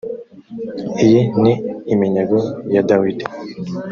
iyi 1.05 1.21
ni 1.43 1.53
iminyago 1.93 2.37
ya 2.73 2.81
dawidi 2.89 3.25